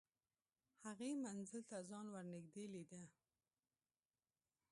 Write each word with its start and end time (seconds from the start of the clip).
هغې 0.85 1.09
منزل 1.25 1.61
ته 1.69 1.77
ځان 1.89 2.05
ور 2.11 2.25
نږدې 2.33 2.65
لیده 2.73 3.01